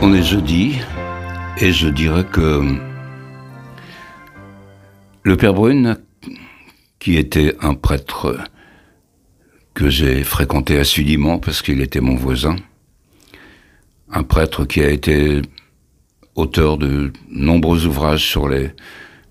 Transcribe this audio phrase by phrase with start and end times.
[0.00, 0.76] On est jeudi
[1.60, 2.62] et je dirais que
[5.24, 5.98] le Père Brune,
[7.00, 8.38] qui était un prêtre
[9.74, 12.54] que j'ai fréquenté assidûment parce qu'il était mon voisin,
[14.12, 15.42] un prêtre qui a été
[16.36, 18.70] auteur de nombreux ouvrages sur les,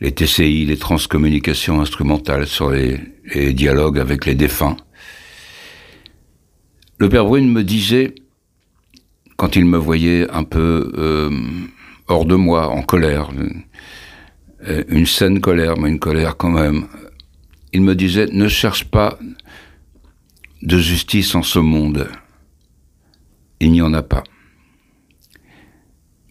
[0.00, 2.98] TCI, les transcommunications instrumentales, sur les,
[3.32, 4.76] les dialogues avec les défunts.
[6.98, 8.16] Le Père Brune me disait,
[9.36, 11.30] quand il me voyait un peu euh,
[12.08, 13.30] hors de moi, en colère,
[14.66, 16.86] euh, une saine colère, mais une colère quand même,
[17.72, 19.18] il me disait, ne cherche pas
[20.62, 22.08] de justice en ce monde.
[23.60, 24.24] Il n'y en a pas.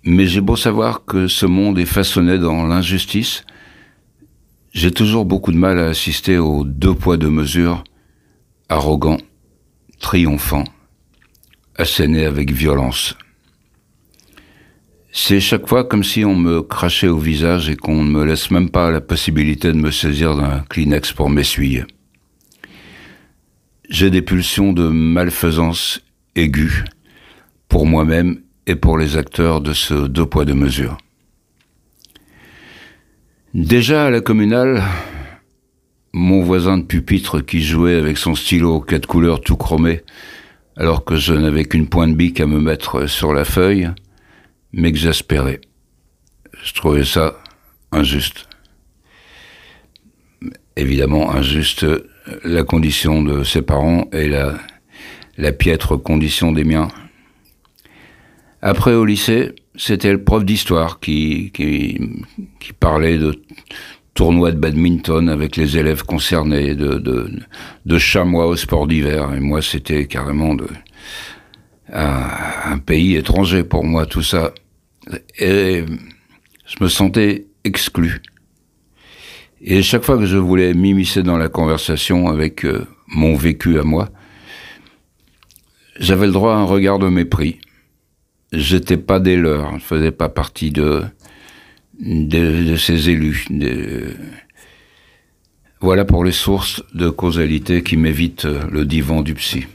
[0.03, 3.43] Mais j'ai beau savoir que ce monde est façonné dans l'injustice,
[4.71, 7.83] j'ai toujours beaucoup de mal à assister aux deux poids deux mesures,
[8.67, 9.21] arrogants,
[9.99, 10.65] triomphants,
[11.77, 13.15] assénés avec violence.
[15.11, 18.51] C'est chaque fois comme si on me crachait au visage et qu'on ne me laisse
[18.51, 21.85] même pas la possibilité de me saisir d'un Kleenex pour m'essuyer.
[23.89, 26.01] J'ai des pulsions de malfaisance
[26.35, 26.83] aiguës
[27.69, 30.97] pour moi-même et pour les acteurs de ce deux poids deux mesures.
[33.53, 34.83] Déjà à la communale,
[36.11, 40.01] mon voisin de pupitre qui jouait avec son stylo quatre couleurs tout chromé,
[40.77, 43.89] alors que je n'avais qu'une pointe bique à me mettre sur la feuille,
[44.73, 45.61] m'exaspérait.
[46.63, 47.37] Je trouvais ça
[47.91, 48.47] injuste.
[50.75, 51.85] Évidemment, injuste
[52.43, 56.89] la condition de ses parents et la, piètre condition des miens.
[58.61, 61.51] Après, au lycée, c'était le prof d'histoire qui,
[62.79, 63.41] parlait de
[64.15, 67.29] tournois de badminton avec les élèves concernés, de, de,
[67.85, 69.33] de chamois au sport d'hiver.
[69.35, 70.67] Et moi, c'était carrément de,
[71.93, 72.27] un,
[72.65, 74.53] un pays étranger pour moi, tout ça.
[75.37, 75.83] Et
[76.65, 78.21] je me sentais exclu.
[79.61, 83.83] Et chaque fois que je voulais m'immiscer dans la conversation avec euh, mon vécu à
[83.83, 84.09] moi,
[85.99, 87.59] j'avais le droit à un regard de mépris.
[88.53, 91.03] J'étais pas des leurs, je faisais pas partie de,
[91.99, 93.45] de, ces élus.
[95.81, 99.65] Voilà pour les sources de causalité qui m'évitent le divan du psy.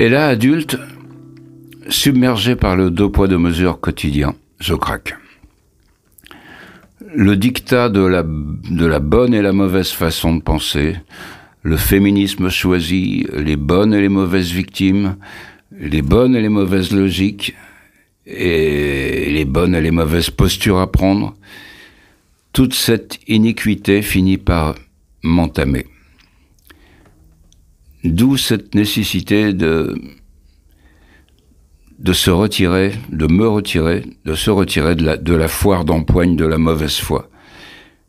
[0.00, 0.78] Et là, adulte,
[1.90, 5.14] submergé par le deux poids deux mesures quotidien, je craque.
[7.14, 10.96] Le dictat de la, de la bonne et la mauvaise façon de penser,
[11.62, 15.16] le féminisme choisi, les bonnes et les mauvaises victimes,
[15.70, 17.54] les bonnes et les mauvaises logiques,
[18.24, 21.34] et les bonnes et les mauvaises postures à prendre,
[22.54, 24.76] toute cette iniquité finit par
[25.22, 25.84] m'entamer.
[28.04, 30.00] D'où cette nécessité de,
[31.98, 36.36] de se retirer, de me retirer, de se retirer de la, de la foire d'empoigne
[36.36, 37.28] de la mauvaise foi,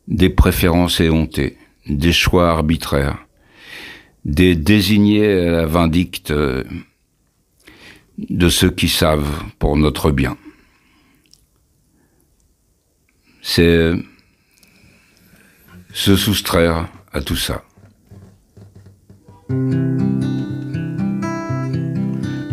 [0.07, 1.57] des préférences éhontées,
[1.87, 3.17] des choix arbitraires,
[4.23, 10.37] des désignés à la vindicte de ceux qui savent pour notre bien.
[13.41, 13.93] C'est
[15.93, 17.63] se soustraire à tout ça.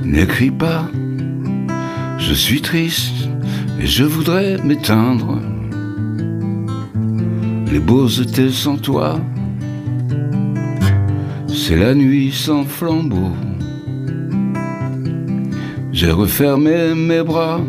[0.04, 0.88] N'écris pas,
[2.18, 3.28] je suis triste
[3.80, 5.38] et je voudrais m'éteindre.
[7.70, 9.20] Les beaux étés sans toi,
[11.46, 13.32] c'est la nuit sans flambeau.
[15.92, 17.60] J'ai refermé mes bras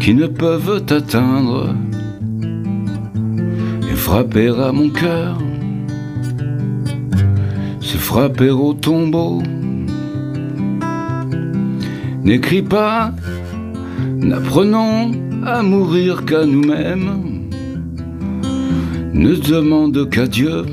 [0.00, 1.74] qui ne peuvent atteindre
[3.90, 5.38] et frapper à mon cœur
[8.04, 9.42] frapper au tombeau.
[12.22, 13.12] N'écris pas,
[14.18, 15.10] n'apprenons
[15.46, 17.48] à mourir qu'à nous-mêmes.
[19.14, 20.66] Ne demande qu'à Dieu,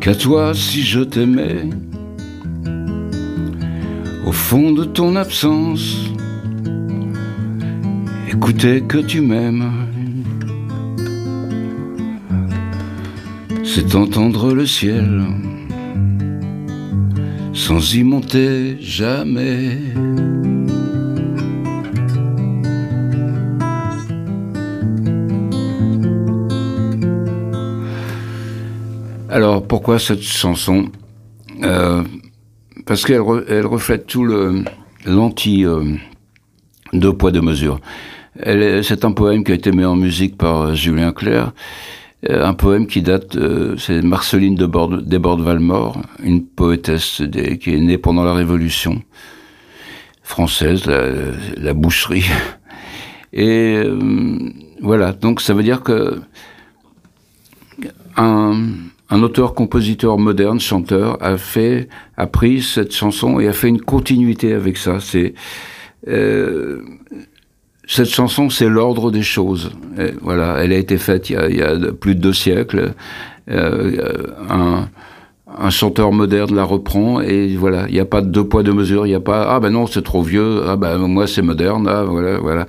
[0.00, 1.70] qu'à toi si je t'aimais.
[4.26, 6.10] Au fond de ton absence,
[8.30, 9.83] écoutez que tu m'aimes.
[13.74, 15.24] C'est entendre le ciel
[17.52, 19.78] sans y monter jamais.
[29.28, 30.92] Alors pourquoi cette chanson?
[31.64, 32.04] Euh,
[32.86, 34.62] Parce qu'elle elle reflète tout le
[35.04, 35.64] l'anti
[36.92, 37.80] deux poids deux mesures.
[38.36, 41.52] C'est un poème qui a été mis en musique par Julien Clerc.
[42.28, 43.36] Un poème qui date,
[43.76, 47.22] c'est Marceline de Borde, Desbordes-Valmore, une poétesse
[47.60, 49.02] qui est née pendant la Révolution
[50.24, 52.24] française, la, boucherie.
[53.32, 54.50] Et euh,
[54.80, 56.20] voilà, donc ça veut dire que
[58.16, 58.62] un,
[59.10, 64.76] auteur-compositeur moderne, chanteur, a fait, a pris cette chanson et a fait une continuité avec
[64.76, 64.98] ça.
[64.98, 65.34] C'est
[66.08, 66.82] euh,
[67.86, 69.72] cette chanson, c'est l'ordre des choses.
[70.22, 72.94] voilà, elle a été faite il y a, plus de deux siècles.
[73.50, 74.88] Euh, un,
[75.56, 78.72] un chanteur moderne la reprend et voilà, il n'y a pas de deux poids deux
[78.72, 81.42] mesures, il n'y a pas ah ben non c'est trop vieux, ah ben moi c'est
[81.42, 82.66] moderne, ah voilà voilà,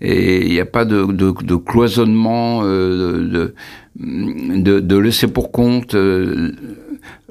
[0.00, 3.52] et il n'y a pas de, cloisonnement, euh,
[3.96, 5.94] de, laisser pour compte.
[5.94, 6.52] Euh,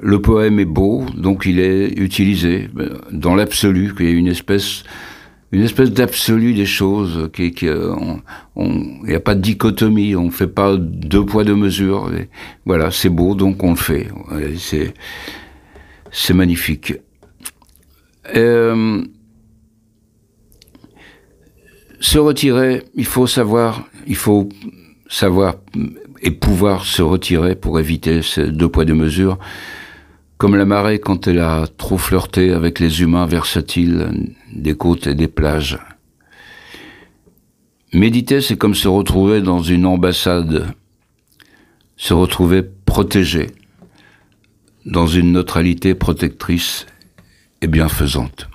[0.02, 2.70] le poème est beau, donc il est utilisé
[3.12, 4.84] dans l'absolu, qu'il y a une espèce
[5.54, 10.32] une espèce d'absolu des choses, qui, qui il n'y a pas de dichotomie, on ne
[10.32, 12.10] fait pas deux poids deux mesures.
[12.66, 14.08] voilà, c'est beau, donc on le fait.
[14.58, 14.96] C'est
[16.12, 16.96] c'est magnifique.
[18.36, 19.04] Euh,
[22.00, 24.50] se retirer, il faut savoir, il faut
[25.08, 25.56] savoir
[26.22, 29.38] et pouvoir se retirer pour éviter ces deux poids deux mesures.
[30.38, 35.16] Comme la marée quand elle a trop flirté avec les humains versatiles des côtes et
[35.16, 35.80] des plages.
[37.94, 40.74] Méditer, c'est comme se retrouver dans une ambassade,
[41.96, 43.52] se retrouver protégé,
[44.86, 46.86] dans une neutralité protectrice
[47.62, 48.50] et bienfaisante.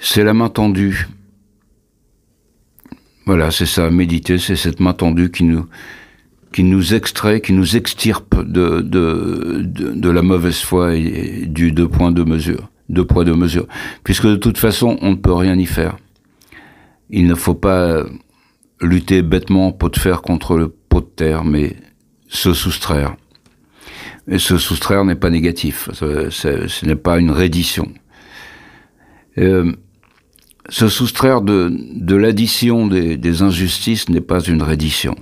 [0.00, 1.08] C'est la main tendue.
[3.26, 5.66] Voilà, c'est ça, méditer, c'est cette main tendue qui nous,
[6.52, 12.24] qui nous extrait, qui nous extirpe de, la mauvaise foi et, du deux points de
[12.24, 13.66] mesure, deux poids de mesure.
[14.04, 15.96] Puisque de toute façon, on ne peut rien y faire.
[17.10, 18.04] Il ne faut pas
[18.80, 21.76] lutter bêtement pot de fer contre le pot de terre, mais
[22.28, 23.16] se soustraire.
[24.28, 27.90] Et se soustraire n'est pas négatif, ce n'est pas une reddition.
[29.38, 29.72] Euh,
[30.68, 35.16] se soustraire de, de l'addition des injustices n'est pas une reddition.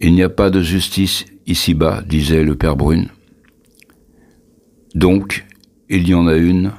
[0.00, 3.08] Il n'y a pas de justice ici-bas, disait le père Brune.
[4.94, 5.44] Donc,
[5.94, 6.72] il y en a une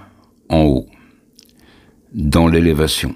[0.50, 0.88] en haut,
[2.14, 3.16] dans l'élévation,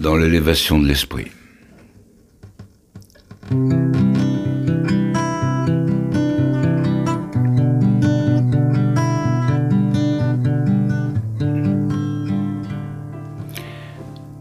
[0.00, 1.28] dans l'élévation de l'esprit.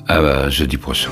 [0.07, 1.11] Ah bah, jeudi prochain.